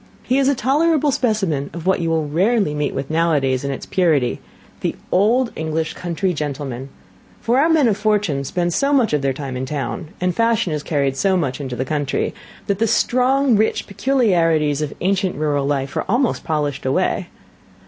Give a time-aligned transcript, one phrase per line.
[0.23, 3.85] He is a tolerable specimen of what you will rarely meet with nowadays in its
[3.85, 4.39] purity,
[4.79, 6.89] the old English country gentleman;
[7.39, 10.73] for our men of fortune spend so much of their time in town, and fashion
[10.73, 12.33] is carried so much into the country,
[12.65, 17.27] that the strong, rich peculiarities of ancient rural life are almost polished away.